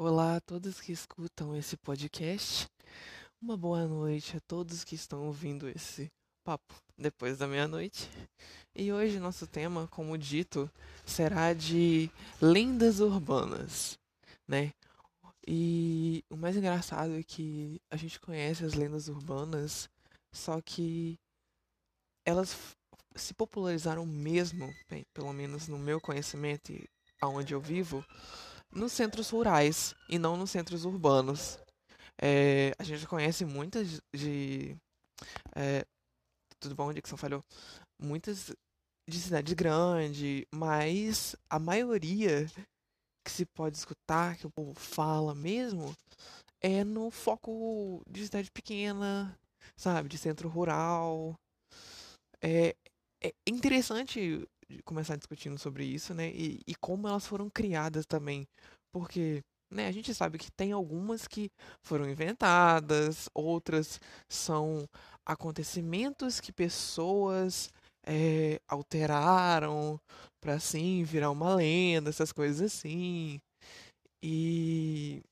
[0.00, 2.68] Olá a todos que escutam esse podcast.
[3.42, 6.08] Uma boa noite a todos que estão ouvindo esse
[6.44, 8.08] papo depois da meia-noite.
[8.76, 10.70] E hoje nosso tema, como dito,
[11.04, 12.08] será de
[12.40, 13.98] lendas urbanas,
[14.46, 14.72] né?
[15.44, 19.90] E o mais engraçado é que a gente conhece as lendas urbanas,
[20.30, 21.18] só que
[22.24, 22.56] elas
[23.16, 26.88] se popularizaram mesmo, bem, pelo menos no meu conhecimento e
[27.20, 28.04] aonde eu vivo,
[28.72, 31.58] nos centros rurais e não nos centros urbanos.
[32.20, 34.76] É, a gente conhece muitas de.
[35.54, 35.84] É,
[36.60, 37.42] tudo bom, Dixon falhou?
[38.00, 38.52] Muitas
[39.08, 42.46] de cidade grande, mas a maioria
[43.24, 45.94] que se pode escutar, que o povo fala mesmo,
[46.60, 49.38] é no foco de cidade pequena,
[49.76, 50.08] sabe?
[50.08, 51.34] De centro rural.
[52.42, 52.74] É,
[53.22, 54.46] é interessante
[54.84, 56.30] começar discutindo sobre isso, né?
[56.30, 58.46] E, e como elas foram criadas também.
[58.92, 61.50] Porque né, a gente sabe que tem algumas que
[61.82, 64.88] foram inventadas, outras são
[65.26, 67.70] acontecimentos que pessoas
[68.06, 70.00] é, alteraram
[70.40, 73.40] para assim virar uma lenda, essas coisas assim.
[74.22, 75.22] E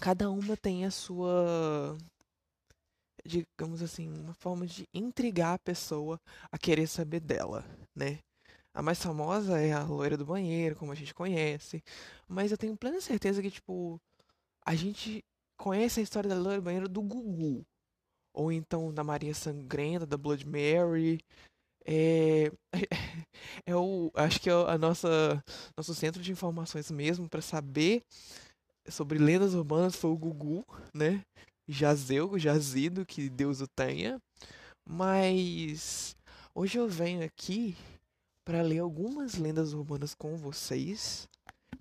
[0.00, 1.96] cada uma tem a sua
[3.24, 8.18] digamos assim, uma forma de intrigar a pessoa a querer saber dela, né?
[8.72, 11.82] A mais famosa é a loira do banheiro, como a gente conhece.
[12.28, 14.00] Mas eu tenho plena certeza que, tipo,
[14.64, 15.24] a gente
[15.58, 17.66] conhece a história da loira do banheiro do Gugu.
[18.32, 21.20] Ou então da Maria Sangrenta, da Blood Mary.
[21.84, 22.52] É,
[23.66, 25.42] é o, acho que é a nossa
[25.76, 28.04] nosso centro de informações mesmo para saber
[28.88, 31.24] sobre lendas urbanas foi o Gugu, né?
[31.68, 34.20] Jazeu, jazido, que Deus o tenha.
[34.88, 36.16] Mas
[36.54, 37.76] hoje eu venho aqui
[38.50, 41.28] para ler algumas lendas urbanas com vocês,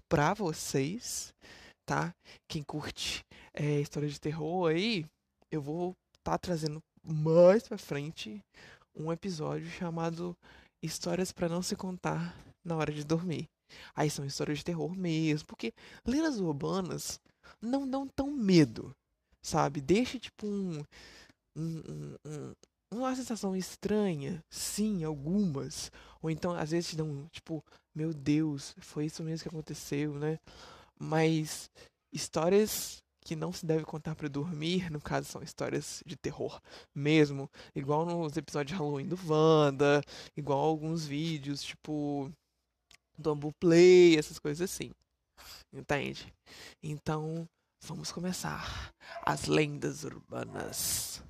[0.08, 1.34] para vocês,
[1.84, 2.14] tá?
[2.48, 5.04] Quem curte é, história de terror aí,
[5.52, 8.40] eu vou estar tá trazendo mais para frente
[8.96, 10.38] um episódio chamado
[10.80, 13.48] Histórias para não se contar na hora de dormir.
[13.96, 15.74] Aí são histórias de terror mesmo, porque
[16.06, 17.20] lendas urbanas
[17.60, 18.96] não dão tão medo,
[19.44, 19.82] sabe?
[19.82, 20.84] Deixa tipo um,
[21.58, 22.54] um, um,
[22.92, 25.92] uma sensação estranha, sim, algumas.
[26.22, 27.64] Ou então, às vezes, dão, tipo,
[27.96, 30.40] meu Deus, foi isso mesmo que aconteceu, né?
[30.98, 31.70] Mas
[32.12, 36.60] histórias que não se deve contar para dormir, no caso, são histórias de terror
[36.96, 37.50] mesmo.
[37.76, 40.02] Igual nos episódios de Halloween do Wanda,
[40.36, 42.32] igual alguns vídeos, tipo,
[43.18, 44.92] do Ambu Play, essas coisas assim.
[45.72, 46.34] Entende?
[46.82, 47.48] Então,
[47.82, 48.94] vamos começar
[49.24, 51.24] as lendas urbanas.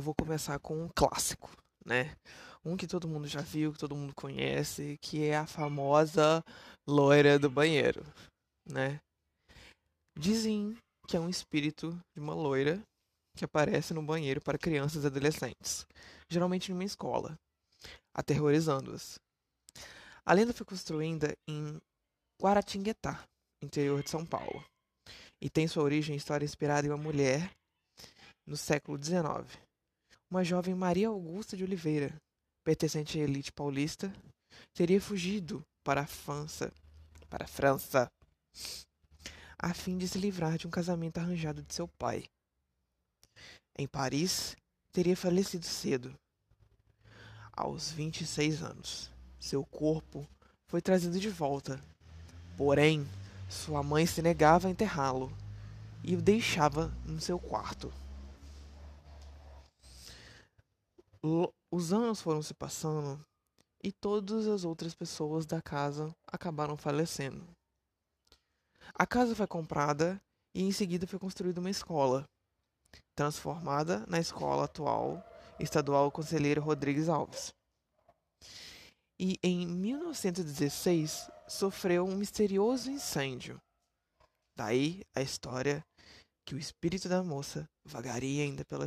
[0.00, 1.50] Eu vou começar com um clássico,
[1.84, 2.16] né?
[2.64, 6.42] Um que todo mundo já viu, que todo mundo conhece, que é a famosa
[6.88, 8.02] loira do banheiro,
[8.66, 8.98] né?
[10.18, 10.74] Dizem
[11.06, 12.82] que é um espírito de uma loira
[13.36, 15.86] que aparece no banheiro para crianças e adolescentes,
[16.30, 17.38] geralmente numa escola,
[18.14, 19.18] aterrorizando-as.
[20.24, 21.78] A lenda foi construída em
[22.40, 23.22] Guaratinguetá,
[23.62, 24.64] interior de São Paulo,
[25.42, 27.52] e tem sua origem em história inspirada em uma mulher
[28.46, 29.69] no século XIX
[30.30, 32.14] uma jovem Maria Augusta de Oliveira,
[32.64, 34.14] pertencente à elite paulista,
[34.72, 36.72] teria fugido para a França,
[37.28, 38.08] para a França,
[39.58, 42.24] a fim de se livrar de um casamento arranjado de seu pai.
[43.76, 44.56] Em Paris,
[44.92, 46.14] teria falecido cedo,
[47.52, 49.10] aos 26 anos.
[49.38, 50.26] Seu corpo
[50.68, 51.80] foi trazido de volta,
[52.56, 53.06] porém,
[53.48, 55.32] sua mãe se negava a enterrá-lo
[56.04, 57.92] e o deixava no seu quarto.
[61.22, 63.22] Os anos foram se passando
[63.82, 67.46] e todas as outras pessoas da casa acabaram falecendo.
[68.94, 70.20] A casa foi comprada
[70.54, 72.28] e em seguida foi construída uma escola,
[73.14, 75.22] transformada na escola atual
[75.58, 77.52] estadual Conselheiro Rodrigues Alves.
[79.18, 83.60] E em 1916 sofreu um misterioso incêndio.
[84.56, 85.84] Daí a história
[86.46, 88.86] que o espírito da moça vagaria ainda pela,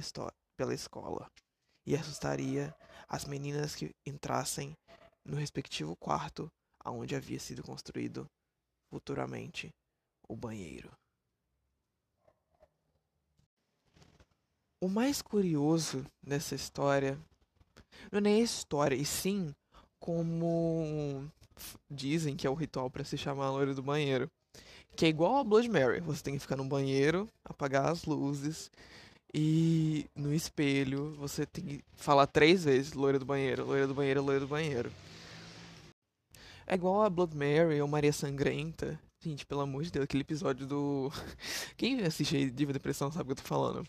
[0.57, 1.31] pela escola
[1.85, 2.75] e assustaria
[3.07, 4.75] as meninas que entrassem
[5.25, 8.30] no respectivo quarto aonde havia sido construído
[8.89, 9.74] futuramente
[10.27, 10.91] o banheiro.
[14.81, 17.18] O mais curioso dessa história
[18.12, 19.53] não é nem a história, e sim
[20.00, 21.31] como
[21.89, 24.30] dizem que é o ritual para se chamar a loira do banheiro.
[24.95, 26.01] Que é igual a Blood Mary.
[26.01, 28.69] Você tem que ficar no banheiro, apagar as luzes
[29.33, 34.21] E no espelho você tem que falar três vezes: loira do banheiro, loira do banheiro,
[34.21, 34.91] loira do banheiro.
[36.68, 39.00] É igual a Blood Mary ou Maria Sangrenta.
[39.19, 41.12] Gente, pelo amor de Deus, aquele episódio do.
[41.77, 43.88] Quem assiste aí Diva Depressão sabe o que eu tô falando.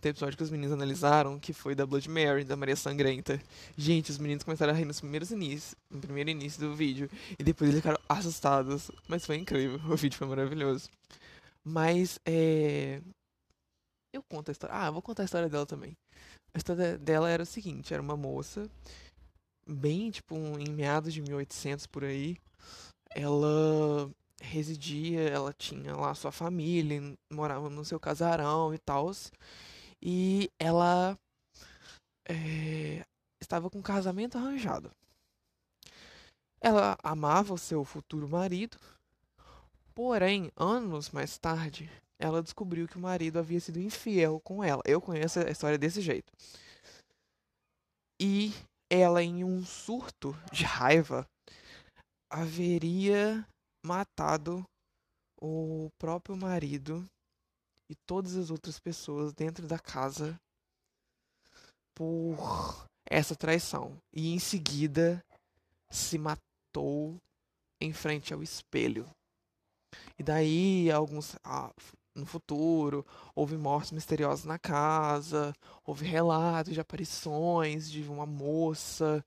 [0.00, 3.40] Tem episódio que os meninos analisaram que foi da Blood Mary, da Maria Sangrenta.
[3.76, 7.10] Gente, os meninos começaram a rir nos primeiros inícios, no primeiro início do vídeo.
[7.38, 8.90] E depois eles ficaram assustados.
[9.06, 10.88] Mas foi incrível, o vídeo foi maravilhoso.
[11.62, 13.02] Mas, é.
[14.12, 14.76] Eu conto a história.
[14.76, 15.96] Ah, eu vou contar a história dela também.
[16.54, 18.68] A história dela era o seguinte: era uma moça,
[19.66, 22.36] bem tipo em meados de 1800 por aí.
[23.10, 24.10] Ela
[24.40, 29.10] residia, ela tinha lá sua família, morava no seu casarão e tal.
[30.02, 31.16] E ela
[32.28, 33.04] é,
[33.40, 34.90] estava com um casamento arranjado.
[36.60, 38.76] Ela amava o seu futuro marido,
[39.94, 41.90] porém, anos mais tarde,
[42.20, 44.82] ela descobriu que o marido havia sido infiel com ela.
[44.84, 46.30] Eu conheço a história desse jeito.
[48.20, 48.52] E
[48.90, 51.26] ela, em um surto de raiva,
[52.30, 53.46] haveria
[53.84, 54.62] matado
[55.40, 57.04] o próprio marido
[57.88, 60.38] e todas as outras pessoas dentro da casa
[61.94, 62.36] por
[63.08, 63.96] essa traição.
[64.12, 65.24] E em seguida
[65.90, 67.16] se matou
[67.80, 69.08] em frente ao espelho.
[70.18, 71.72] E daí alguns ah,
[72.14, 75.52] no futuro, houve mortes misteriosas na casa,
[75.84, 79.24] houve relatos de aparições de uma moça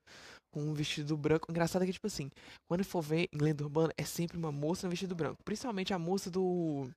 [0.53, 1.50] com um vestido branco.
[1.50, 2.30] Engraçado é que, tipo assim,
[2.68, 5.44] quando for ver em lenda urbana, é sempre uma moça no vestido branco.
[5.44, 6.89] Principalmente a moça do.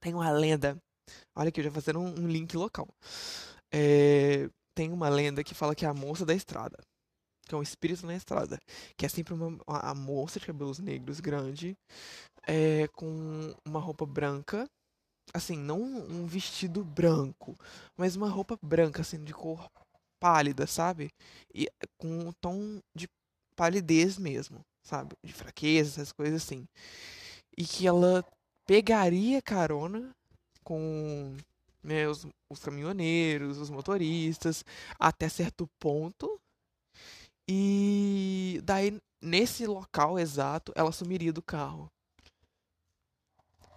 [0.00, 0.78] Tem uma lenda.
[1.36, 2.88] Olha aqui, eu já fazendo um, um link local.
[3.74, 4.48] É...
[4.74, 6.78] Tem uma lenda que fala que é a moça da estrada.
[7.46, 8.58] Que é um espírito na estrada.
[8.96, 11.76] Que é sempre uma, a moça de cabelos negros grande.
[12.46, 14.68] É, com uma roupa branca
[15.32, 17.56] assim, não um vestido branco,
[17.96, 19.70] mas uma roupa branca, assim, de cor
[20.20, 21.10] pálida, sabe?
[21.54, 23.08] E com um tom de
[23.56, 25.16] palidez mesmo, sabe?
[25.24, 26.66] De fraqueza, essas coisas assim.
[27.56, 28.24] E que ela
[28.66, 30.14] pegaria carona
[30.62, 31.36] com
[31.82, 34.64] né, os, os caminhoneiros, os motoristas,
[34.98, 36.40] até certo ponto.
[37.48, 41.90] E daí, nesse local exato, ela sumiria do carro.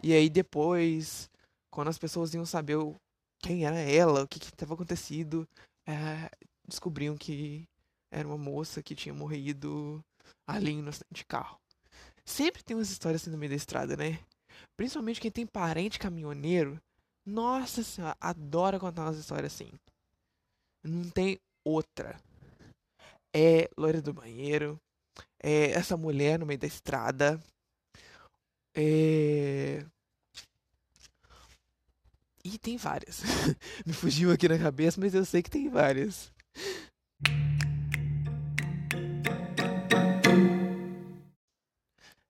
[0.03, 1.29] E aí depois
[1.75, 2.95] quando as pessoas iam saber o,
[3.37, 5.45] quem era ela, o que estava acontecido,
[5.85, 6.31] é,
[6.65, 7.67] descobriam que
[8.09, 10.01] era uma moça que tinha morrido
[10.47, 11.59] ali no acidente de carro.
[12.23, 14.19] Sempre tem umas histórias assim no meio da estrada, né?
[14.77, 16.81] Principalmente quem tem parente caminhoneiro.
[17.25, 19.69] Nossa senhora, adora contar umas histórias assim.
[20.81, 22.17] Não tem outra.
[23.35, 24.79] É loira do banheiro.
[25.43, 27.37] É essa mulher no meio da estrada.
[28.73, 29.74] É
[32.65, 33.21] tem várias.
[33.85, 36.33] Me fugiu aqui na cabeça, mas eu sei que tem várias.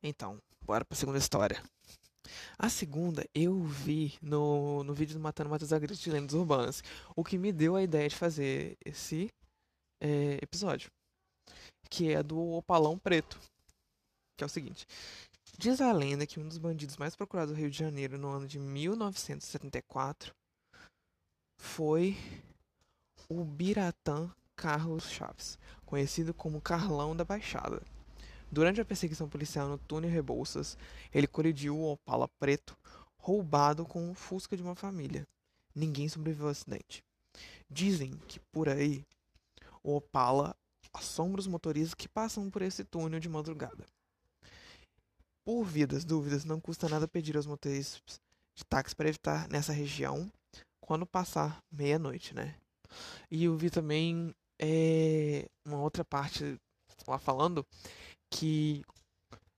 [0.04, 1.64] Então, bora pra segunda história.
[2.60, 6.84] A segunda eu vi no, no vídeo do Matando Matos Agridos de Lendas Urbanas,
[7.16, 9.30] o que me deu a ideia de fazer esse
[10.02, 10.90] é, episódio,
[11.90, 13.40] que é do Opalão Preto,
[14.38, 14.86] que é o seguinte:
[15.58, 18.46] Diz a lenda que um dos bandidos mais procurados do Rio de Janeiro no ano
[18.46, 20.36] de 1974
[21.58, 22.18] foi
[23.30, 27.82] o Biratã Carlos Chaves, conhecido como Carlão da Baixada.
[28.52, 30.78] Durante a perseguição policial no túnel Rebouças,
[31.14, 32.78] ele colidiu o Opala preto
[33.18, 35.26] roubado com o Fusca de uma família.
[35.74, 37.02] Ninguém sobreviveu ao acidente.
[37.72, 39.06] Dizem que por aí
[39.82, 40.54] o Opala
[40.94, 43.86] assombra os motoristas que passam por esse túnel de madrugada.
[45.46, 48.02] Por via das dúvidas, não custa nada pedir aos motoristas
[48.56, 50.32] de táxi para evitar nessa região
[50.82, 52.56] quando passar meia-noite, né?
[53.30, 56.60] E eu vi também é, uma outra parte
[57.08, 57.66] lá falando
[58.30, 58.84] que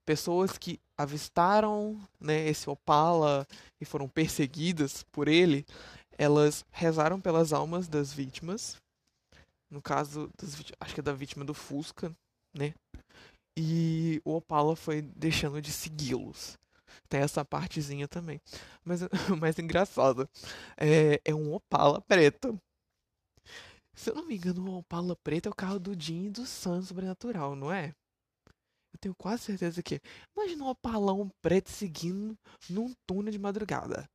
[0.05, 3.47] pessoas que avistaram né, esse Opala
[3.79, 5.65] e foram perseguidas por ele,
[6.17, 8.77] elas rezaram pelas almas das vítimas.
[9.69, 12.15] No caso, das, acho que é da vítima do Fusca,
[12.53, 12.73] né?
[13.59, 16.55] E o Opala foi deixando de segui-los.
[17.09, 18.39] Tem essa partezinha também.
[18.85, 19.01] Mas
[19.33, 20.29] o mais engraçado
[20.77, 22.61] é, é um Opala preto.
[23.95, 26.45] Se eu não me engano, o Opala preto é o carro do Jim e do
[26.45, 27.95] Sun Sobrenatural, não é?
[28.93, 29.99] Eu tenho quase certeza que.
[30.35, 32.37] Imagina um opalão preto seguindo
[32.69, 34.07] num túnel de madrugada.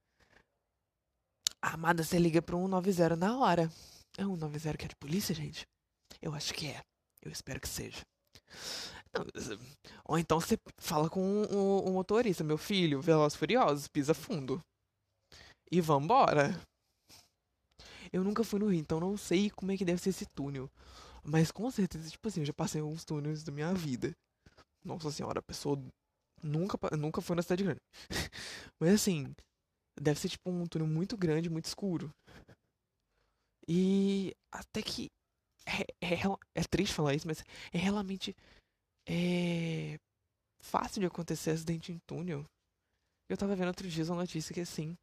[1.61, 3.71] A amada, você liga pro 190 na hora.
[4.19, 5.67] É 190 que é de polícia, gente?
[6.21, 6.81] Eu acho que é.
[7.23, 8.03] Eu espero que seja.
[10.05, 14.61] Ou então você fala com o, o motorista, meu filho, Velozes Furiosos, pisa fundo.
[15.71, 16.59] E vambora.
[18.13, 20.71] Eu nunca fui no Rio, então não sei como é que deve ser esse túnel.
[21.25, 24.13] Mas com certeza, tipo assim, eu já passei alguns túneis da minha vida.
[24.85, 25.81] Nossa senhora, a pessoa
[26.43, 27.81] nunca, nunca foi na cidade grande.
[28.81, 29.33] Mas assim,
[30.01, 32.13] deve ser tipo um túnel muito grande, muito escuro.
[33.69, 35.09] E até que
[35.67, 36.19] é, é,
[36.55, 38.35] é triste falar isso, mas é realmente
[39.07, 39.99] é
[40.61, 42.45] fácil de acontecer acidente em túnel.
[43.29, 44.97] Eu tava vendo outro dia uma notícia que assim,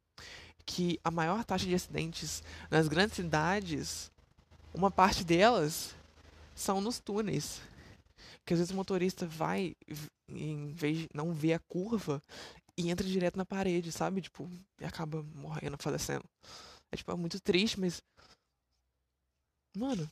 [0.64, 4.10] que a maior taxa de acidentes nas grandes cidades,
[4.72, 5.94] uma parte delas
[6.54, 7.60] são nos túneis.
[8.44, 9.74] Que às vezes o motorista vai,
[10.28, 12.22] em vez de não ver a curva,
[12.76, 14.22] e entra direto na parede, sabe?
[14.22, 14.48] Tipo,
[14.80, 16.24] e acaba morrendo, falecendo.
[16.90, 18.02] É tipo, é muito triste, mas.
[19.76, 20.10] Mano,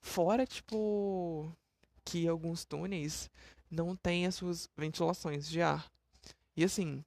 [0.00, 1.52] fora, tipo,
[2.08, 3.30] que alguns túneis
[3.70, 5.90] não têm as suas ventilações de ar.
[6.56, 7.04] E assim,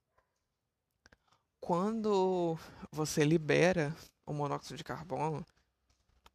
[1.59, 2.55] quando
[2.91, 3.95] você libera
[4.27, 5.43] o monóxido de carbono,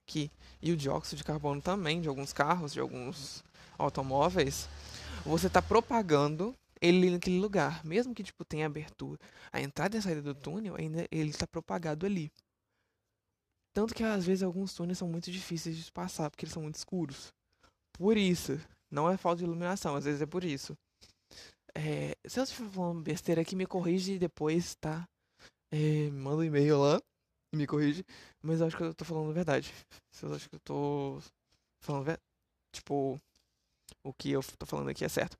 [0.04, 3.44] que, e o dióxido de carbono também, de alguns carros, de alguns
[3.78, 4.68] automóveis,
[5.24, 7.84] você está propagando ele naquele lugar.
[7.84, 9.20] Mesmo que tipo, tenha abertura,
[9.52, 12.32] a entrada e a saída do túnel, ainda ele está propagado ali.
[13.72, 16.76] Tanto que às vezes alguns túneis são muito difíceis de passar, porque eles são muito
[16.76, 17.32] escuros.
[17.98, 18.60] Por isso,
[18.90, 20.76] não é falta de iluminação, às vezes é por isso.
[21.74, 25.08] É, se eu estiver falando besteira aqui, me corrige depois, tá?
[25.70, 27.00] É, manda um e-mail lá
[27.52, 28.04] e me corrige.
[28.42, 29.72] Mas eu acho que eu tô falando verdade.
[30.10, 31.18] Se eu acho que eu tô
[31.80, 32.18] falando,
[32.72, 33.20] tipo,
[34.02, 35.38] o que eu tô falando aqui é certo.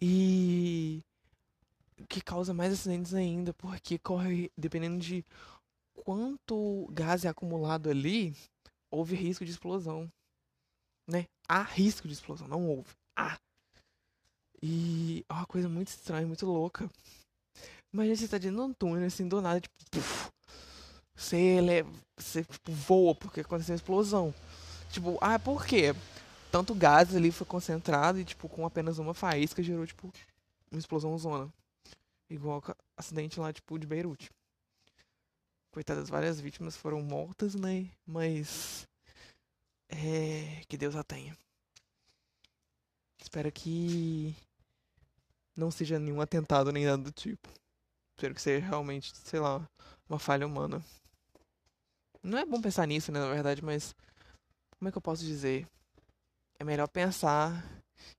[0.00, 1.02] E
[2.08, 5.24] que causa mais acidentes ainda, porque corre, dependendo de
[5.94, 8.34] quanto gás é acumulado ali,
[8.90, 10.10] houve risco de explosão.
[11.06, 11.26] Né?
[11.48, 12.90] Há risco de explosão, não houve.
[13.16, 13.38] Há.
[14.62, 16.88] E é uma coisa muito estranha, muito louca.
[17.92, 20.30] Imagina você tá dentro de um túnel, assim, do nada, tipo, puf,
[21.14, 21.84] você,
[22.16, 24.34] você tipo, voa porque aconteceu uma explosão.
[24.90, 25.94] Tipo, ah, por quê?
[26.50, 30.12] Tanto gás ali foi concentrado e, tipo, com apenas uma faísca gerou, tipo,
[30.70, 31.52] uma explosão zona.
[32.30, 32.62] Igual
[32.96, 34.30] acidente lá, tipo, de Beirute.
[35.70, 37.90] Coitadas, várias vítimas foram mortas, né?
[38.06, 38.86] Mas.
[39.92, 40.62] É.
[40.68, 41.36] Que Deus a tenha.
[43.20, 44.34] Espero que.
[45.56, 47.48] Não seja nenhum atentado nem nada do tipo.
[48.16, 49.68] Espero que seja realmente, sei lá,
[50.08, 50.82] uma falha humana.
[52.22, 53.94] Não é bom pensar nisso, né, na verdade, mas.
[54.78, 55.68] Como é que eu posso dizer?
[56.58, 57.64] É melhor pensar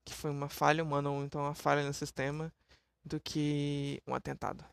[0.05, 2.53] que foi uma falha humana ou então uma falha no sistema
[3.03, 4.63] do que um atentado.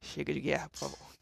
[0.00, 1.15] Chega de guerra, por favor.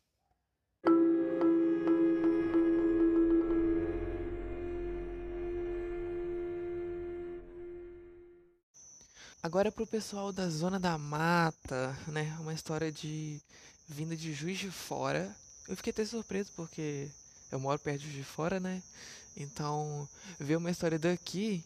[9.45, 12.35] Agora pro pessoal da Zona da Mata, né?
[12.41, 13.39] Uma história de
[13.87, 15.37] vinda de Juiz de Fora.
[15.69, 17.11] Eu fiquei até surpreso porque
[17.53, 18.83] eu moro perto de Juiz de Fora, né?
[19.37, 20.09] Então,
[20.41, 21.63] ver uma história daqui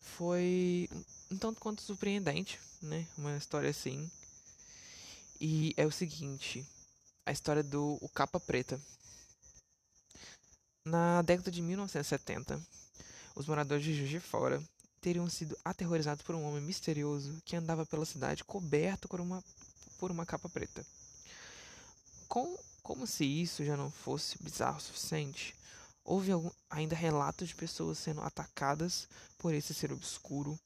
[0.00, 0.88] foi
[1.30, 3.06] um tanto quanto surpreendente, né?
[3.18, 4.10] Uma história assim.
[5.38, 6.66] E é o seguinte,
[7.26, 8.80] a história do o Capa Preta.
[10.86, 12.58] Na década de 1970,
[13.36, 14.62] os moradores de Juiz de Fora
[15.02, 19.42] teriam sido aterrorizados por um homem misterioso que andava pela cidade coberto por uma,
[19.98, 20.86] por uma capa preta.
[22.28, 25.54] Com, como se isso já não fosse bizarro o suficiente,
[26.04, 30.58] houve algum, ainda relatos de pessoas sendo atacadas por esse ser obscuro.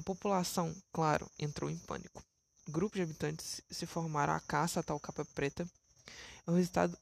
[0.00, 2.22] A população, claro, entrou em pânico.
[2.68, 5.66] Grupos de habitantes se formaram à caça a tal capa preta.
[6.44, 6.98] O resultado,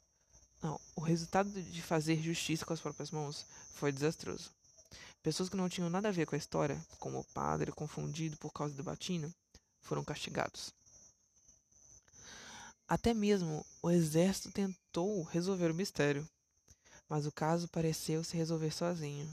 [0.62, 4.55] não, o resultado de fazer justiça com as próprias mãos foi desastroso.
[5.26, 8.52] Pessoas que não tinham nada a ver com a história, como o padre confundido por
[8.52, 9.28] causa do batina,
[9.82, 10.72] foram castigados.
[12.86, 16.24] Até mesmo o exército tentou resolver o mistério,
[17.08, 19.28] mas o caso pareceu se resolver sozinho,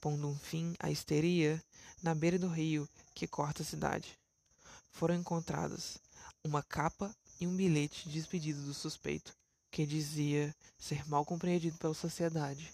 [0.00, 1.60] pondo um fim à histeria
[2.00, 4.16] na beira do rio que corta a cidade.
[4.92, 5.98] Foram encontrados
[6.44, 9.34] uma capa e um bilhete de despedida do suspeito,
[9.72, 12.72] que dizia ser mal compreendido pela sociedade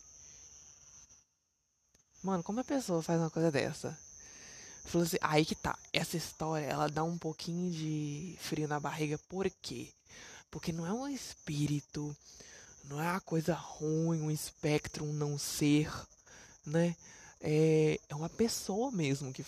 [2.22, 3.98] Mano, como a pessoa faz uma coisa dessa?
[4.84, 5.78] Falou assim, aí que tá.
[5.92, 9.18] Essa história, ela dá um pouquinho de frio na barriga.
[9.28, 9.88] Por quê?
[10.50, 12.14] Porque não é um espírito,
[12.84, 15.90] não é uma coisa ruim, um espectro, um não ser,
[16.66, 16.94] né?
[17.40, 19.44] É, é uma pessoa mesmo que.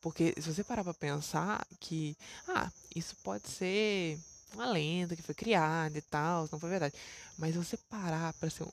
[0.00, 2.16] Porque se você parar pra pensar que,
[2.48, 4.18] ah, isso pode ser
[4.54, 6.94] uma lenda que foi criada e tal, não foi verdade.
[7.36, 8.66] Mas você parar pra ser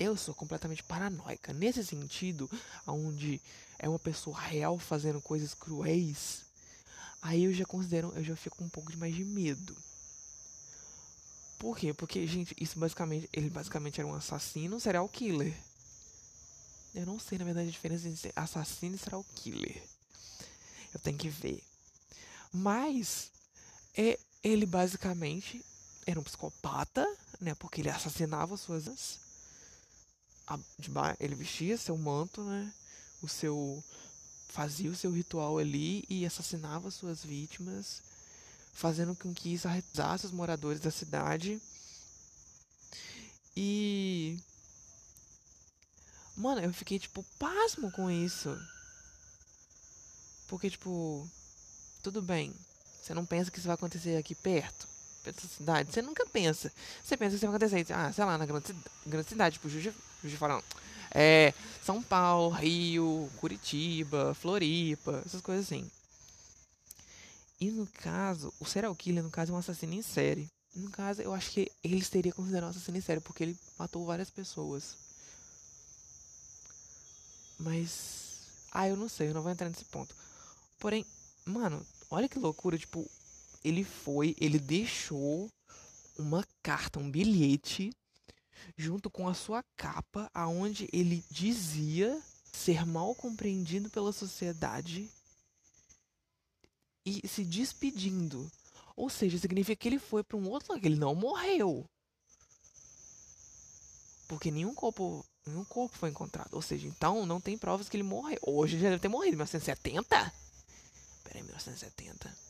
[0.00, 1.52] eu sou completamente paranoica.
[1.52, 2.50] Nesse sentido,
[2.86, 3.40] onde
[3.78, 6.46] é uma pessoa real fazendo coisas cruéis,
[7.20, 9.76] aí eu já considero, eu já fico com um pouco de mais de medo.
[11.58, 11.92] Por quê?
[11.92, 13.28] Porque, gente, isso basicamente.
[13.34, 15.54] Ele basicamente era um assassino, serial killer.
[16.94, 19.82] Eu não sei, na verdade, a diferença entre assassino e serial killer.
[20.94, 21.62] Eu tenho que ver.
[22.50, 23.30] Mas
[23.94, 25.62] é, ele basicamente
[26.06, 27.06] era um psicopata,
[27.38, 27.54] né?
[27.54, 29.20] Porque ele assassinava suas.
[31.18, 32.72] Ele vestia seu manto, né?
[33.22, 33.82] O seu.
[34.48, 38.02] Fazia o seu ritual ali e assassinava suas vítimas,
[38.72, 41.60] fazendo com que isso arredasse os moradores da cidade.
[43.56, 44.38] E.
[46.36, 48.58] Mano, eu fiquei, tipo, pasmo com isso.
[50.48, 51.28] Porque, tipo,
[52.02, 52.54] tudo bem.
[53.00, 54.88] Você não pensa que isso vai acontecer aqui perto,
[55.22, 55.92] perto da cidade.
[55.92, 56.72] Você nunca pensa.
[57.04, 58.74] Você pensa que isso vai acontecer, ah, sei lá, na grande,
[59.06, 59.68] grande cidade, tipo,
[60.20, 60.62] Juiz de Fora,
[61.12, 65.90] É, São Paulo, Rio, Curitiba, Floripa, essas coisas assim.
[67.60, 70.48] E no caso, o serial killer, no caso, é um assassino em série.
[70.74, 74.06] No caso, eu acho que ele seria considerado um assassino em série, porque ele matou
[74.06, 74.96] várias pessoas.
[77.58, 78.48] Mas.
[78.72, 80.14] Ah, eu não sei, eu não vou entrar nesse ponto.
[80.78, 81.04] Porém,
[81.44, 83.10] mano, olha que loucura, tipo,
[83.64, 85.50] ele foi, ele deixou
[86.16, 87.90] uma carta, um bilhete
[88.76, 92.20] junto com a sua capa, aonde ele dizia
[92.52, 95.08] ser mal compreendido pela sociedade
[97.04, 98.50] e se despedindo.
[98.96, 101.84] Ou seja, significa que ele foi para um outro lugar, ele não morreu.
[104.28, 106.54] Porque nenhum corpo, nenhum corpo foi encontrado.
[106.54, 108.38] Ou seja, então não tem provas que ele morreu.
[108.42, 110.32] Hoje ele já deve ter morrido, em 1970?
[111.24, 112.49] Peraí, 1970.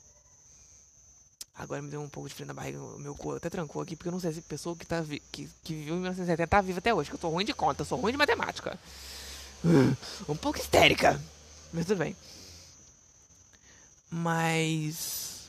[1.55, 4.09] Agora me deu um pouco de frio na barriga, meu cu até trancou aqui, porque
[4.09, 6.79] eu não sei se pessoa que, tá vi que, que viveu em 1970 tá viva
[6.79, 8.79] até hoje, que eu tô ruim de conta, eu sou ruim de matemática.
[10.29, 11.21] Um pouco histérica,
[11.73, 12.17] mas tudo bem.
[14.11, 15.49] Mas.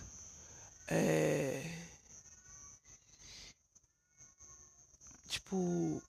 [0.88, 1.63] É.
[5.30, 6.02] Tipo.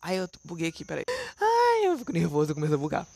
[0.00, 1.04] Ai, eu buguei aqui, peraí.
[1.38, 3.06] Ai, eu fico nervoso, eu começo a bugar.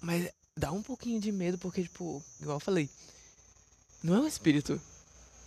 [0.00, 2.88] Mas dá um pouquinho de medo, porque, tipo, igual eu falei,
[4.02, 4.80] não é um espírito,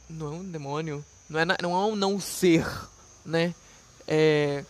[0.10, 2.66] não é um demônio, não é, não é um não ser,
[3.26, 3.56] né?
[4.08, 4.63] É,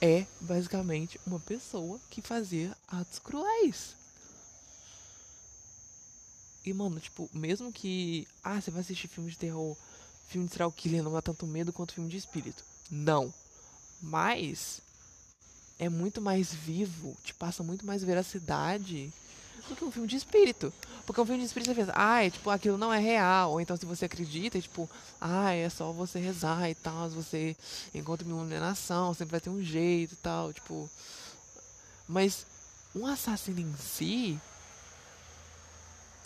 [0.00, 3.96] é basicamente uma pessoa que fazia atos cruéis.
[6.64, 8.26] E, mano, tipo, mesmo que.
[8.42, 9.76] Ah, você vai assistir filme de terror,
[10.28, 12.64] filme de serial killer, não dá tanto medo quanto filme de espírito.
[12.90, 13.32] Não.
[14.00, 14.82] Mas.
[15.78, 19.12] É muito mais vivo, te passa muito mais veracidade
[19.68, 20.72] do que um filme de espírito.
[21.06, 23.52] Porque um filme de espírito você pensa, ah, tipo, aquilo não é real.
[23.52, 24.88] Ou então se você acredita, tipo,
[25.20, 27.56] ai, ah, é só você rezar e tal, você
[27.94, 30.88] encontra uma iluminação, sempre vai ter um jeito e tal, tipo.
[32.08, 32.46] Mas
[32.94, 34.40] um assassino em si.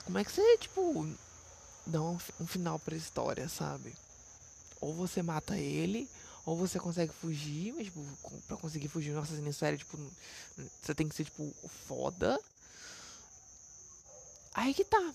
[0.05, 1.07] Como é que você, tipo,
[1.87, 3.95] dá um, um final pra história, sabe?
[4.81, 6.09] Ou você mata ele,
[6.47, 8.05] ou você consegue fugir, mas, tipo,
[8.47, 9.99] pra conseguir fugir um assassino em série, tipo,
[10.81, 11.53] você tem que ser, tipo,
[11.87, 12.41] foda.
[14.55, 15.15] Aí que tá,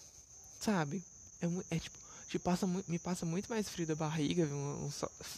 [0.59, 1.03] sabe?
[1.41, 4.91] É, é tipo, te passa, me passa muito mais frio da barriga um, um,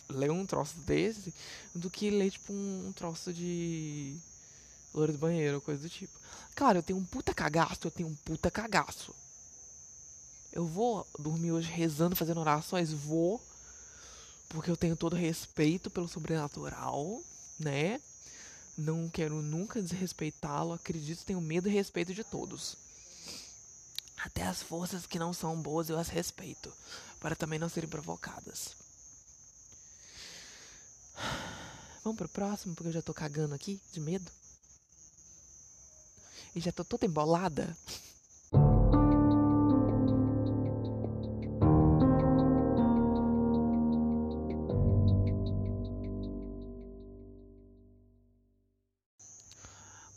[0.10, 1.34] ler um troço desse
[1.74, 4.16] do que ler, tipo, um, um troço de
[4.94, 6.18] loura do banheiro, coisa do tipo.
[6.56, 9.14] Claro, eu tenho um puta cagaço, eu tenho um puta cagaço.
[10.54, 13.42] Eu vou dormir hoje rezando, fazendo orações, vou,
[14.48, 17.22] porque eu tenho todo respeito pelo sobrenatural,
[17.60, 18.00] né?
[18.78, 22.78] Não quero nunca desrespeitá-lo, acredito, tenho medo e respeito de todos.
[24.26, 26.74] Até as forças que não são boas eu as respeito,
[27.20, 28.76] para também não serem provocadas.
[32.04, 34.32] Vamos pro próximo, porque eu já tô cagando aqui, de medo.
[36.56, 37.78] E já tô toda embolada.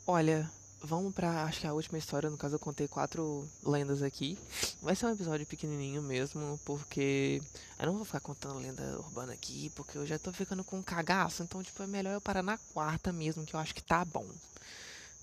[0.07, 0.51] Olha,
[0.83, 4.39] vamos pra, acho que a última história, no caso eu contei quatro lendas aqui.
[4.81, 7.43] Vai ser um episódio pequenininho mesmo, porque
[7.79, 10.83] eu não vou ficar contando lenda urbana aqui, porque eu já tô ficando com um
[10.83, 14.05] cagaço, então tipo é melhor eu parar na quarta mesmo, que eu acho que tá
[14.05, 14.27] bom,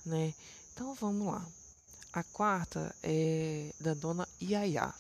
[0.06, 0.34] né?
[0.74, 1.46] Então vamos lá.
[2.12, 4.94] A quarta é da dona Iaiá.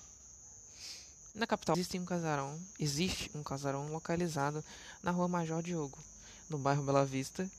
[1.34, 4.64] Na capital existe um casarão, existe um casarão localizado
[5.04, 5.98] na rua Major Diogo,
[6.50, 7.50] no bairro Bela Vista,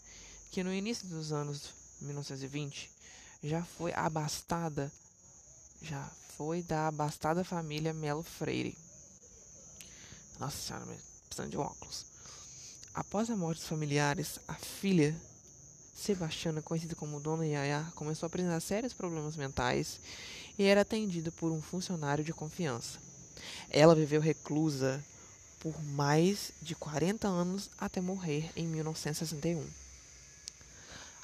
[0.51, 2.91] que no início dos anos 1920
[3.43, 4.91] já foi abastada,
[5.83, 6.03] já
[6.37, 8.77] foi da abastada família Melo Freire.
[10.39, 10.87] Nossa senhora,
[11.27, 12.05] precisando de um óculos.
[12.95, 15.15] Após a morte dos familiares, a filha
[15.95, 19.99] Sebastiana, conhecida como Dona Yaya, começou a apresentar sérios problemas mentais
[20.59, 22.99] e era atendida por um funcionário de confiança.
[23.71, 25.03] Ela viveu reclusa
[25.59, 29.86] por mais de 40 anos até morrer em 1961.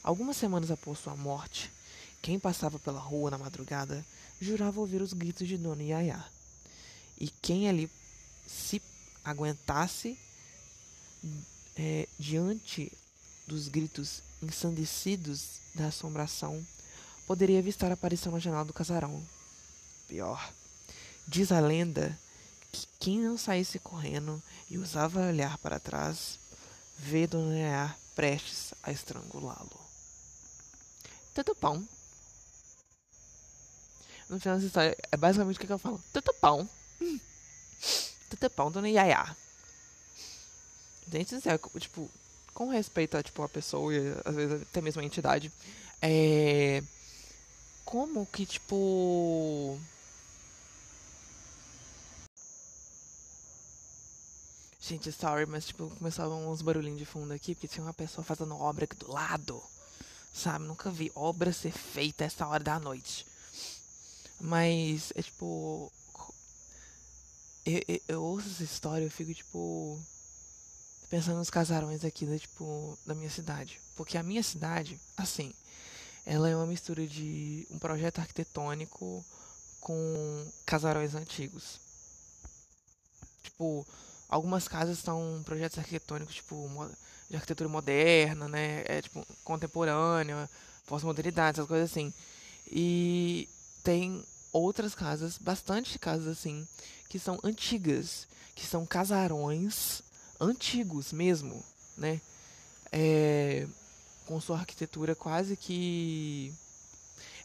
[0.03, 1.71] Algumas semanas após sua morte,
[2.21, 4.05] quem passava pela rua na madrugada
[4.41, 6.25] jurava ouvir os gritos de Dona Yaya.
[7.19, 7.89] E quem ali
[8.47, 8.83] se
[9.25, 10.19] aguentasse
[11.77, 12.91] é, diante
[13.47, 16.67] dos gritos ensandecidos da assombração,
[17.27, 19.23] poderia avistar a aparição na janela do casarão.
[20.09, 20.53] Pior,
[21.29, 22.19] diz a lenda
[22.73, 26.39] que quem não saísse correndo e usava olhar para trás,
[26.99, 29.82] vê Dona Yaya prestes a estrangulá-lo.
[31.35, 31.83] Tudo bom.
[34.29, 36.03] No final dessa história, é basicamente o que, eu falo.
[36.13, 36.67] Tudo bom.
[38.31, 39.37] Tudo bom, Dona Yaya.
[41.11, 41.37] Gente,
[41.81, 42.11] tipo,
[42.55, 45.53] com respeito a, tipo, a pessoa e às vezes até mesmo a entidade,
[46.01, 46.83] é...
[47.85, 49.79] Como que, tipo...
[54.81, 58.57] Gente, sorry, mas tipo, começavam uns barulhinhos de fundo aqui, porque tinha uma pessoa fazendo
[58.57, 59.63] obra aqui do lado.
[60.33, 60.65] Sabe?
[60.65, 63.27] Nunca vi obra ser feita essa hora da noite.
[64.41, 65.93] Mas é tipo.
[67.65, 70.03] Eu, eu, eu ouço essa história eu fico, tipo
[71.13, 73.79] pensando nos casarões aqui da, tipo, da minha cidade.
[73.95, 75.53] Porque a minha cidade, assim,
[76.25, 79.23] ela é uma mistura de um projeto arquitetônico
[79.79, 81.79] com casarões antigos.
[83.43, 83.87] Tipo,
[84.27, 86.67] algumas casas são projetos arquitetônicos, tipo,
[87.33, 88.83] de arquitetura moderna, né?
[88.85, 90.49] É, tipo, contemporânea,
[90.87, 92.13] pós-modernidade, essas coisas assim.
[92.71, 93.49] E
[93.83, 96.69] tem outras casas, bastante casas assim,
[97.09, 100.03] que são antigas, que são casarões
[100.39, 101.65] antigos mesmo,
[101.97, 102.21] né?
[102.93, 103.67] É,
[104.27, 106.53] com sua arquitetura quase que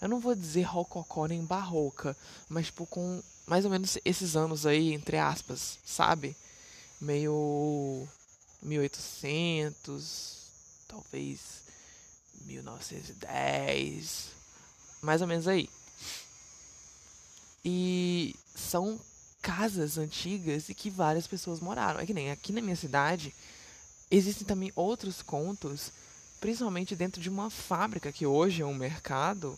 [0.02, 2.16] eu não vou dizer rococó nem barroca,
[2.50, 6.36] mas tipo com mais ou menos esses anos aí, entre aspas, sabe?
[7.00, 8.06] Meio
[8.68, 10.38] 1800,
[10.88, 11.64] talvez
[12.46, 14.28] 1910,
[15.02, 15.70] mais ou menos aí.
[17.64, 19.00] E são
[19.42, 22.00] casas antigas e que várias pessoas moraram.
[22.00, 23.34] É que nem aqui na minha cidade
[24.10, 25.92] existem também outros contos,
[26.40, 29.58] principalmente dentro de uma fábrica que hoje é um mercado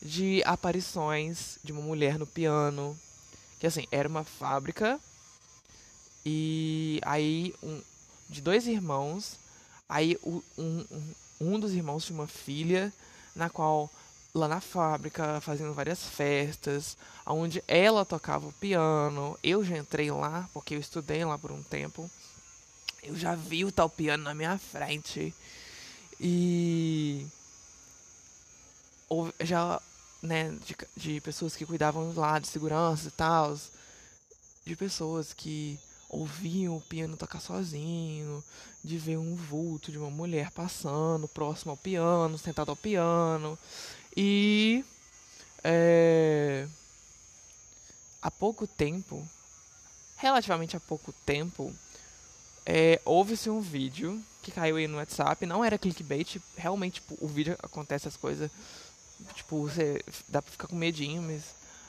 [0.00, 2.98] de aparições de uma mulher no piano,
[3.58, 5.00] que assim, era uma fábrica
[6.24, 7.82] e aí um,
[8.28, 9.36] de dois irmãos,
[9.88, 10.86] aí um, um,
[11.40, 12.92] um dos irmãos tinha uma filha
[13.34, 13.90] na qual
[14.34, 19.38] lá na fábrica, fazendo várias festas, onde ela tocava o piano.
[19.42, 22.10] Eu já entrei lá, porque eu estudei lá por um tempo.
[23.02, 25.32] Eu já vi o tal piano na minha frente.
[26.20, 27.26] E
[29.40, 29.80] já,
[30.20, 33.56] né, de, de pessoas que cuidavam lá de segurança e tal,
[34.64, 35.78] de pessoas que
[36.14, 38.42] ouviam o piano tocar sozinho,
[38.82, 43.58] de ver um vulto de uma mulher passando próximo ao piano, sentado ao piano.
[44.16, 44.84] E
[45.62, 46.68] é,
[48.22, 49.26] há pouco tempo,
[50.16, 51.74] relativamente há pouco tempo,
[52.64, 57.26] é, houve-se um vídeo que caiu aí no WhatsApp, não era clickbait, realmente tipo, o
[57.26, 58.50] vídeo acontece as coisas,
[59.34, 61.42] tipo, você dá pra ficar com medinho, mas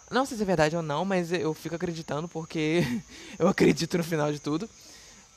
[0.09, 2.83] não sei se é verdade ou não, mas eu fico acreditando porque
[3.39, 4.69] eu acredito no final de tudo.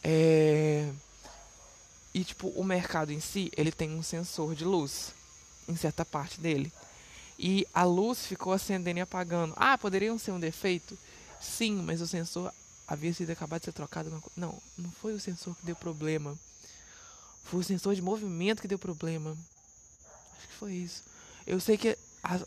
[0.03, 0.91] É...
[2.13, 5.13] E tipo, o mercado em si, ele tem um sensor de luz
[5.69, 6.73] em certa parte dele.
[7.39, 9.55] E a luz ficou acendendo e apagando.
[9.57, 10.99] Ah, poderia ser um defeito?
[11.41, 12.53] Sim, mas o sensor
[12.87, 14.11] havia sido acabado de ser trocado.
[14.37, 16.37] Não, não foi o sensor que deu problema.
[17.45, 19.37] Foi o sensor de movimento que deu problema.
[20.37, 21.05] Acho que foi isso.
[21.47, 21.97] Eu sei que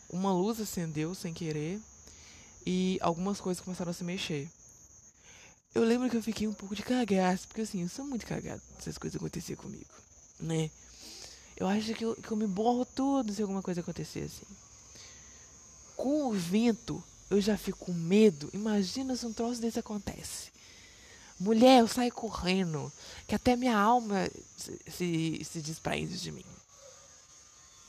[0.09, 1.79] uma luz acendeu sem querer
[2.65, 4.49] e algumas coisas começaram a se mexer.
[5.73, 8.61] Eu lembro que eu fiquei um pouco de cagaço, porque assim, eu sou muito cagado
[8.77, 9.85] se essas coisas acontecerem comigo,
[10.39, 10.69] né?
[11.55, 14.45] Eu acho que eu, que eu me borro tudo se alguma coisa acontecer assim.
[15.95, 18.49] Com o vento, eu já fico com medo.
[18.51, 20.51] Imagina se um troço desse acontece.
[21.39, 22.91] Mulher, eu saio correndo,
[23.27, 26.45] que até minha alma se, se, se desprende de mim.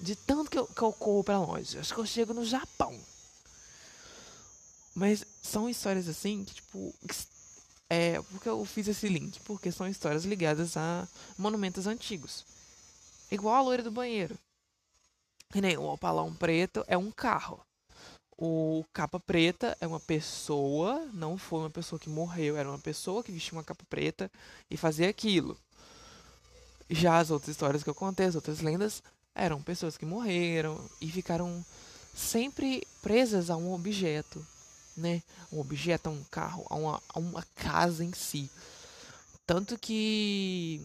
[0.01, 1.79] De tanto que eu, que eu corro para longe.
[1.79, 2.99] Acho que eu chego no Japão.
[4.95, 6.95] Mas são histórias assim que, tipo.
[7.89, 9.41] É, porque eu fiz esse link?
[9.41, 12.45] Porque são histórias ligadas a monumentos antigos.
[13.31, 14.39] Igual a loira do banheiro.
[15.51, 17.61] Que nem o opalão preto é um carro.
[18.37, 23.23] O capa preta é uma pessoa, não foi uma pessoa que morreu, era uma pessoa
[23.23, 24.31] que vestia uma capa preta
[24.71, 25.57] e fazia aquilo.
[26.91, 29.03] Já as outras histórias que eu contei, as outras lendas,
[29.35, 31.65] eram pessoas que morreram e ficaram
[32.15, 34.45] sempre presas a um objeto,
[34.97, 35.23] né?
[35.53, 38.51] Um objeto, um carro, a uma, a uma casa em si.
[39.47, 40.81] Tanto que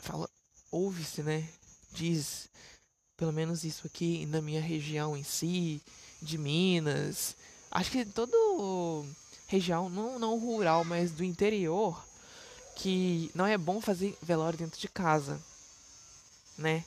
[0.00, 0.28] fala,
[0.70, 1.48] ouve-se, né?
[1.92, 2.48] Diz,
[3.16, 5.80] pelo menos isso aqui na minha região em si,
[6.20, 7.36] de Minas.
[7.70, 9.06] Acho que todo
[9.46, 12.02] região, não, não rural, mas do interior,
[12.76, 15.40] que não é bom fazer velório dentro de casa,
[16.56, 16.84] né?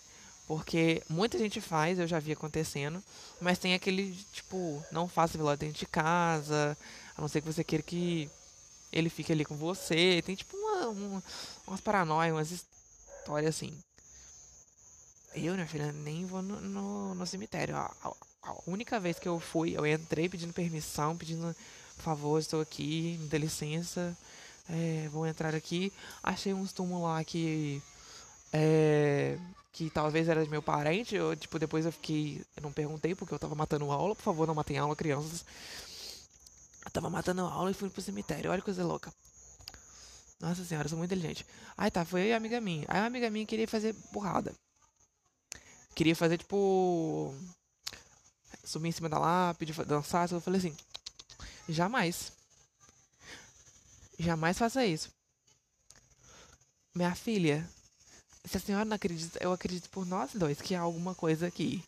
[0.48, 3.04] Porque muita gente faz, eu já vi acontecendo,
[3.42, 6.78] mas tem aquele, tipo, não faça velório dentro de casa,
[7.18, 8.30] a não ser que você queira que
[8.92, 10.22] ele fique ali com você.
[10.24, 11.24] Tem, tipo, uma, uma,
[11.68, 13.74] umas paranoias, umas histórias assim.
[15.34, 17.76] Eu, minha filha, nem vou no, no, no cemitério.
[17.76, 21.54] A, a, a, única vez que eu fui, eu entrei pedindo permissão, pedindo,
[21.98, 24.16] por favor, estou aqui, me dê licença,
[24.70, 25.92] é, vou entrar aqui.
[26.24, 27.82] Achei uns túmulos lá que.
[28.54, 29.38] É,
[29.76, 33.34] que talvez era de meu parente, eu, tipo, depois eu fiquei, eu não perguntei porque
[33.34, 35.44] eu tava matando aula, por favor, não matem aula, crianças.
[36.86, 39.14] Eu tava matando aula e fui pro cemitério, olha que coisa louca.
[40.40, 41.46] Nossa senhora, eu sou muito inteligente.
[41.78, 42.86] Aí tá, foi eu e a amiga minha.
[42.88, 44.56] Aí a amiga minha queria fazer porrada.
[45.94, 47.36] Queria fazer, tipo,
[48.64, 50.78] subir em cima da lápide, dançar, eu falei assim,
[51.68, 52.32] jamais.
[54.18, 55.12] Jamais faça isso.
[56.94, 57.70] Minha filha,
[58.46, 61.84] se a senhora não acredita, eu acredito por nós dois que há alguma coisa aqui.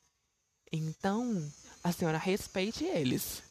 [0.72, 1.52] Então,
[1.84, 3.42] a senhora respeite eles.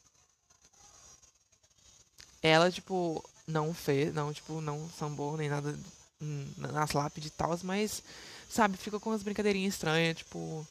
[2.41, 5.77] Ela, tipo, não fez, não, tipo, não sambou nem nada
[6.57, 8.03] nas lápides e tal, mas,
[8.49, 10.65] sabe, ficou com umas brincadeirinhas estranhas, tipo.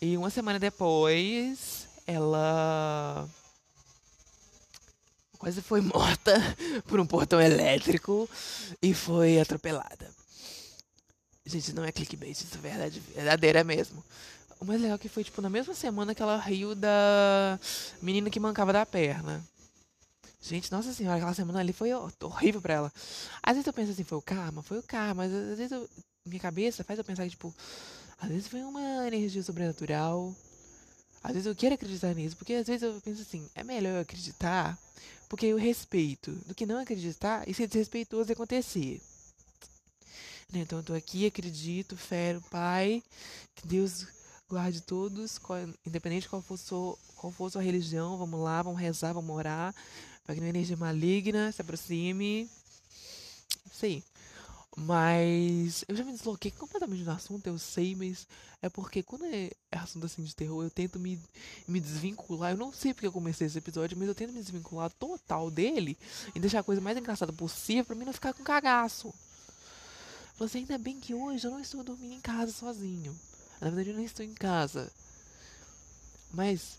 [0.00, 3.28] E uma semana depois, ela
[5.38, 6.34] quase foi morta
[6.86, 8.28] por um portão elétrico
[8.82, 10.15] e foi atropelada.
[11.46, 14.04] Gente, não é clickbait, isso é verdade, verdadeira mesmo.
[14.58, 17.58] O mais legal é que foi, tipo, na mesma semana que ela riu da
[18.02, 19.44] menina que mancava da perna.
[20.42, 22.92] Gente, nossa senhora, aquela semana ali foi horrível pra ela.
[23.42, 24.62] Às vezes eu penso assim, foi o karma?
[24.62, 25.24] Foi o karma.
[25.24, 25.88] Às vezes eu,
[26.26, 27.54] minha cabeça faz eu pensar que, tipo,
[28.18, 30.34] às vezes foi uma energia sobrenatural.
[31.22, 34.00] Às vezes eu quero acreditar nisso, porque às vezes eu penso assim, é melhor eu
[34.00, 34.78] acreditar,
[35.28, 39.00] porque eu respeito, do que não acreditar e ser desrespeitoso e acontecer.
[40.52, 40.60] Né?
[40.60, 43.02] Então eu tô aqui, acredito, fé no Pai,
[43.54, 44.06] que Deus
[44.48, 45.40] guarde todos,
[45.84, 49.74] independente de qual for, sua, qual for sua religião, vamos lá, vamos rezar, vamos orar,
[50.24, 52.48] para que uma energia maligna se aproxime.
[53.72, 54.02] Sim.
[54.78, 58.28] Mas eu já me desloquei completamente do assunto, eu sei, mas
[58.60, 61.18] é porque quando é, é assunto assim de terror, eu tento me,
[61.66, 62.52] me desvincular.
[62.52, 65.96] Eu não sei porque eu comecei esse episódio, mas eu tento me desvincular total dele
[66.34, 69.14] e deixar a coisa mais engraçada possível para mim não ficar com cagaço.
[70.38, 73.18] Você ainda bem que hoje eu não estou dormindo em casa sozinho.
[73.58, 74.92] Na verdade, eu não estou em casa.
[76.30, 76.78] Mas,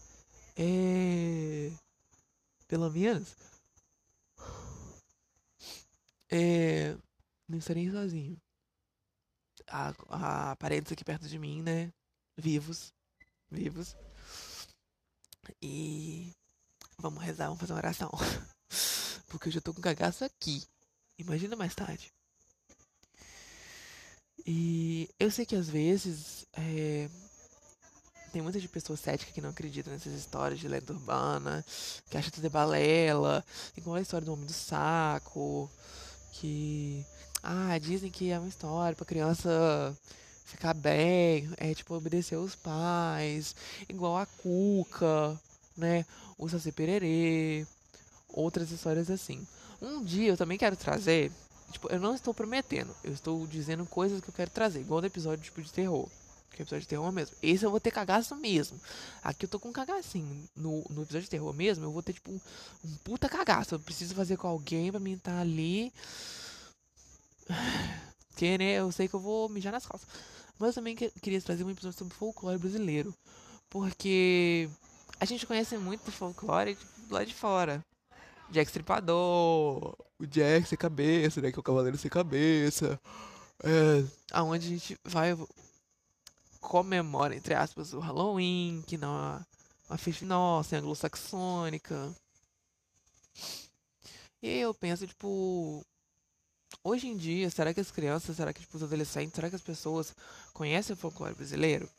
[0.56, 1.72] é.
[2.68, 3.36] Pelo menos.
[6.30, 6.96] É.
[7.48, 8.38] Não estarei sozinho.
[9.68, 11.92] Há, há parentes aqui perto de mim, né?
[12.38, 12.94] Vivos.
[13.50, 13.96] Vivos.
[15.60, 16.32] E.
[17.00, 18.12] Vamos rezar, vamos fazer uma oração.
[19.30, 20.64] Porque eu já tô com cagaço aqui.
[21.18, 22.14] Imagina mais tarde.
[24.48, 27.10] E eu sei que às vezes é,
[28.32, 31.66] tem muita de pessoas céticas que não acreditam nessas histórias de lenda urbana,
[32.10, 33.44] que acha tudo é balela,
[33.76, 35.70] igual a história do homem do saco,
[36.32, 37.06] que
[37.44, 39.98] ah, dizem que é uma história pra criança
[40.46, 43.54] ficar bem, é tipo obedecer os pais,
[43.90, 45.38] igual a Cuca,
[45.76, 46.06] né?
[46.38, 47.68] O Saci Pererê,
[48.30, 49.46] outras histórias assim.
[49.82, 51.32] Um dia eu também quero trazer
[51.72, 52.96] Tipo, eu não estou prometendo.
[53.04, 54.82] Eu estou dizendo coisas que eu quero trazer.
[54.82, 56.10] Igual no episódio tipo, de terror.
[56.52, 57.36] Que é episódio de terror mesmo.
[57.44, 58.80] Esse eu vou ter cagaço mesmo.
[59.24, 60.48] Aqui eu tô com cagacinho.
[60.56, 62.40] No, no episódio de terror mesmo, eu vou ter, tipo, um,
[62.86, 63.76] um puta cagaço.
[63.76, 65.94] Eu preciso fazer com alguém pra mim estar tá ali.
[68.30, 70.08] Porque, né, eu sei que eu vou mijar nas calças.
[70.60, 73.14] Mas eu também que, queria trazer um episódio sobre folclore brasileiro.
[73.70, 74.70] Porque
[75.20, 77.84] a gente conhece muito do folclore tipo, lá de fora.
[78.50, 81.52] Jack Stripador, o Jack sem cabeça, né?
[81.52, 83.00] Que é o Cavaleiro sem cabeça.
[83.64, 85.36] É, aonde a gente vai
[86.60, 89.46] comemora, entre aspas, o Halloween, que não é
[89.90, 92.14] uma festa nossa, é anglo-saxônica.
[94.42, 95.86] E eu penso, tipo,
[96.84, 99.62] hoje em dia, será que as crianças, será que tipo, os adolescentes, será que as
[99.62, 100.14] pessoas
[100.54, 101.90] conhecem o folclore brasileiro?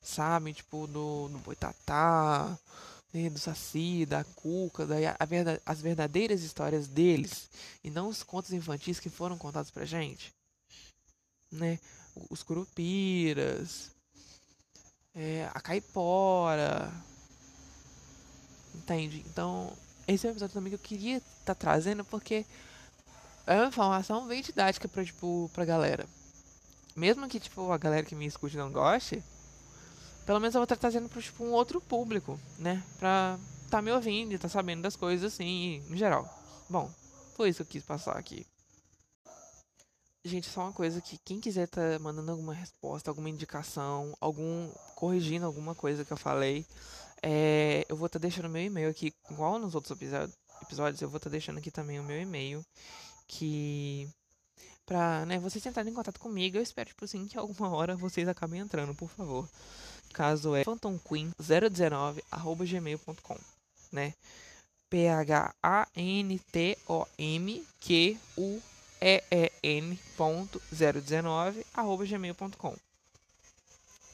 [0.00, 2.58] Sabem, tipo, do, do Boitatá,
[3.12, 7.50] né, do Saci, da Cuca, da, a, a, as verdadeiras histórias deles
[7.84, 10.32] e não os contos infantis que foram contados pra gente,
[11.50, 11.78] né?
[12.30, 13.90] Os curupiras,
[15.14, 16.92] é, a caipora,
[18.74, 19.22] entende?
[19.26, 19.72] Então,
[20.06, 22.44] esse é um episódio também que eu queria estar tá trazendo porque
[23.46, 26.06] é uma informação bem didática pra, tipo, pra galera.
[26.94, 29.22] Mesmo que, tipo, a galera que me escute não goste,
[30.26, 32.82] pelo menos eu vou estar trazendo para tipo, um outro público, né?
[32.98, 33.38] Pra
[33.70, 36.28] tá me ouvindo e tá sabendo das coisas assim, em geral.
[36.68, 36.90] Bom,
[37.34, 38.46] foi isso que eu quis passar aqui.
[40.24, 45.44] Gente, só uma coisa que quem quiser tá mandando alguma resposta, alguma indicação, algum corrigindo
[45.46, 46.64] alguma coisa que eu falei,
[47.22, 49.92] é, eu vou estar tá deixando meu e-mail aqui, igual nos outros
[50.62, 52.64] episódios, eu vou estar tá deixando aqui também o meu e-mail,
[53.26, 54.08] que
[54.86, 58.28] pra, né, vocês entrarem em contato comigo, eu espero, tipo assim, que alguma hora vocês
[58.28, 59.48] acabem entrando, por favor.
[60.12, 62.22] Caso é phantomqueen019
[63.90, 64.14] né?
[64.88, 68.62] P H A N T O M Q U
[69.00, 72.76] E E N ponto 019 arroba gmail.com.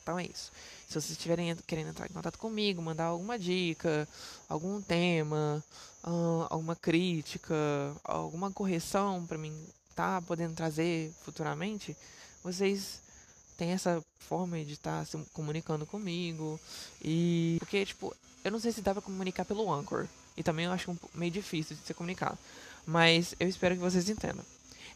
[0.02, 0.52] Então é isso.
[0.86, 4.08] Se vocês estiverem querendo entrar em contato comigo, mandar alguma dica,
[4.48, 5.62] algum tema,
[6.48, 7.54] alguma crítica,
[8.02, 9.52] alguma correção para mim
[9.94, 11.96] tá podendo trazer futuramente,
[12.42, 13.02] vocês
[13.58, 16.58] têm essa forma de estar tá se comunicando comigo.
[17.02, 17.56] E.
[17.58, 20.06] Porque, tipo, eu não sei se dá pra comunicar pelo Anchor.
[20.36, 22.38] E também eu acho meio difícil de ser comunicado.
[22.86, 24.44] Mas eu espero que vocês entendam.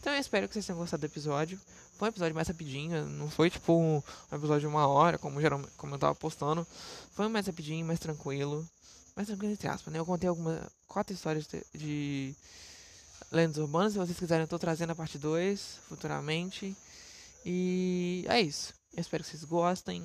[0.01, 1.61] Então eu espero que vocês tenham gostado do episódio.
[1.98, 5.72] Foi um episódio mais rapidinho, não foi tipo um, episódio de uma hora, como, geralmente,
[5.77, 6.66] como eu tava postando.
[7.12, 8.66] Foi mais rapidinho, mais tranquilo.
[9.14, 9.98] Mais tranquilo entre aspas, né?
[9.98, 12.35] Eu contei algumas quatro histórias de, de
[13.31, 13.92] lendas urbanas.
[13.92, 16.77] Se vocês quiserem, eu tô trazendo a parte 2 futuramente.
[17.44, 18.74] E é isso.
[18.92, 20.02] Eu espero que vocês gostem.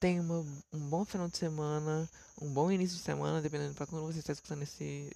[0.00, 0.40] Tenham uma,
[0.72, 2.08] um bom final de semana,
[2.40, 5.10] um bom início de semana, dependendo para quando você está escutando esse,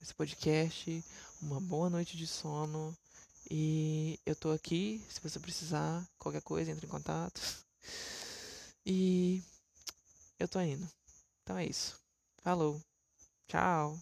[0.00, 1.04] esse podcast.
[1.42, 2.96] Uma boa noite de sono.
[3.50, 7.40] E eu tô aqui, se você precisar, qualquer coisa, entre em contato.
[8.86, 9.42] E
[10.38, 10.86] eu tô indo.
[11.42, 11.98] Então é isso.
[12.42, 12.78] Falou.
[13.48, 13.98] Tchau.